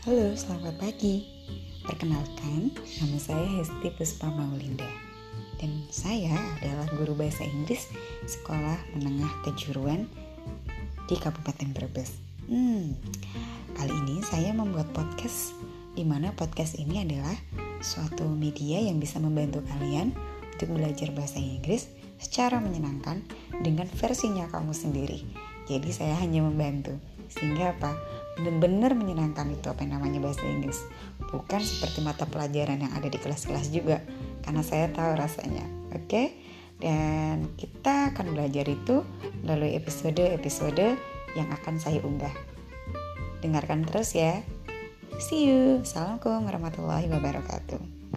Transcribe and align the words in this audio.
Halo, 0.00 0.32
selamat 0.32 0.80
pagi. 0.80 1.28
Perkenalkan, 1.84 2.72
nama 2.72 3.20
saya 3.20 3.44
Hesti 3.60 3.92
Puspa 3.92 4.32
Maulinda. 4.32 4.88
Dan 5.60 5.84
saya 5.92 6.40
adalah 6.56 6.88
guru 6.96 7.12
bahasa 7.12 7.44
Inggris 7.44 7.84
Sekolah 8.24 8.80
Menengah 8.96 9.28
Kejuruan 9.44 10.08
di 11.04 11.20
Kabupaten 11.20 11.76
Brebes. 11.76 12.16
Hmm, 12.48 12.96
kali 13.76 13.92
ini 13.92 14.24
saya 14.24 14.56
membuat 14.56 14.88
podcast 14.96 15.52
di 15.92 16.08
mana 16.08 16.32
podcast 16.32 16.80
ini 16.80 17.04
adalah 17.04 17.36
suatu 17.84 18.24
media 18.24 18.80
yang 18.80 19.04
bisa 19.04 19.20
membantu 19.20 19.60
kalian 19.68 20.16
untuk 20.56 20.80
belajar 20.80 21.12
bahasa 21.12 21.36
Inggris 21.36 21.92
secara 22.16 22.56
menyenangkan 22.56 23.20
dengan 23.60 23.84
versinya 24.00 24.48
kamu 24.48 24.72
sendiri. 24.72 25.28
Jadi 25.68 25.92
saya 25.92 26.16
hanya 26.24 26.40
membantu. 26.40 26.96
Sehingga 27.28 27.76
apa? 27.76 27.92
Benar-benar 28.40 28.96
menyenangkan 28.96 29.52
itu 29.52 29.68
apa 29.68 29.84
yang 29.84 30.00
namanya 30.00 30.24
bahasa 30.24 30.40
Inggris. 30.48 30.80
Bukan 31.28 31.60
seperti 31.60 32.00
mata 32.00 32.24
pelajaran 32.24 32.80
yang 32.80 32.92
ada 32.96 33.06
di 33.06 33.20
kelas-kelas 33.20 33.68
juga. 33.68 34.00
Karena 34.40 34.64
saya 34.64 34.88
tahu 34.88 35.12
rasanya. 35.20 35.68
Oke? 35.92 36.40
Dan 36.80 37.52
kita 37.60 38.16
akan 38.16 38.32
belajar 38.32 38.64
itu 38.64 39.04
melalui 39.44 39.76
episode-episode 39.76 40.96
yang 41.36 41.48
akan 41.52 41.76
saya 41.76 42.00
unggah. 42.00 42.32
Dengarkan 43.44 43.84
terus 43.84 44.16
ya. 44.16 44.40
See 45.20 45.44
you. 45.44 45.84
Assalamualaikum 45.84 46.48
warahmatullahi 46.48 47.06
wabarakatuh. 47.12 48.09